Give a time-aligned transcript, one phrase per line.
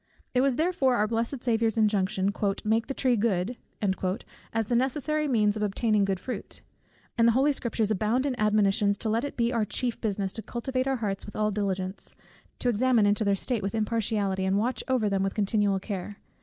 [0.33, 3.55] It was therefore our blessed Saviour's injunction, "Make the tree good"
[4.51, 6.63] as the necessary means of obtaining good fruit;
[7.19, 10.41] and the holy Scriptures abound in admonitions, to let it be our chief business to
[10.41, 12.15] cultivate our hearts with all diligence,
[12.57, 16.17] to examine into their state with impartiality, and watch over them with continual care.